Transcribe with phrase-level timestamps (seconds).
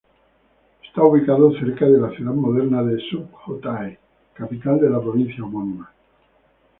[0.83, 3.99] Está ubicado cerca de la ciudad moderna de Sukhothai,
[4.33, 5.91] capital de la provincia homónima.